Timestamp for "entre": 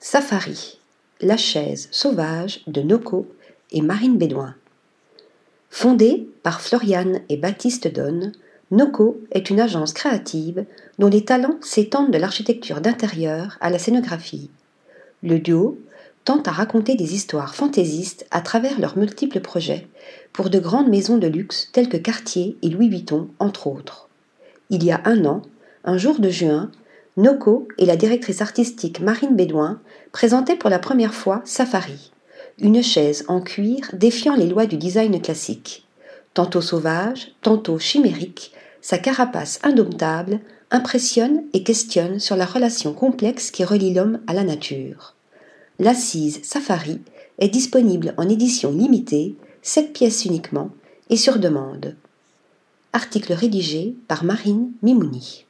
23.40-23.66